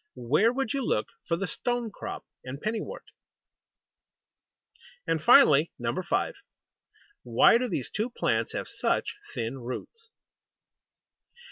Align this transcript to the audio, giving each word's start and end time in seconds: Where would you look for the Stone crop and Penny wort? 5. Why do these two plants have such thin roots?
Where 0.15 0.51
would 0.51 0.73
you 0.73 0.83
look 0.83 1.09
for 1.27 1.35
the 1.37 1.45
Stone 1.45 1.91
crop 1.91 2.25
and 2.43 2.59
Penny 2.59 2.81
wort? 2.81 3.03
5. 5.05 6.33
Why 7.21 7.57
do 7.59 7.67
these 7.67 7.91
two 7.91 8.09
plants 8.09 8.53
have 8.53 8.67
such 8.67 9.15
thin 9.35 9.59
roots? 9.59 10.09